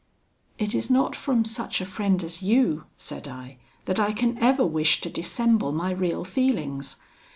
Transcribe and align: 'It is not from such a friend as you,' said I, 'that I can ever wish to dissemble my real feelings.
'It 0.57 0.73
is 0.73 0.89
not 0.89 1.15
from 1.15 1.45
such 1.45 1.79
a 1.79 1.85
friend 1.85 2.23
as 2.23 2.41
you,' 2.41 2.85
said 2.97 3.27
I, 3.27 3.59
'that 3.85 3.99
I 3.99 4.13
can 4.13 4.35
ever 4.39 4.65
wish 4.65 4.99
to 5.01 5.11
dissemble 5.11 5.71
my 5.71 5.91
real 5.91 6.23
feelings. 6.25 6.95